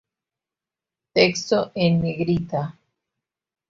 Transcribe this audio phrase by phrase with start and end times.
[1.13, 2.69] Texto en negrita